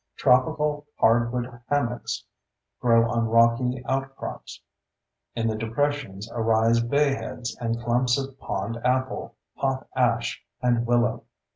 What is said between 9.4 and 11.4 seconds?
pop ash, and willow.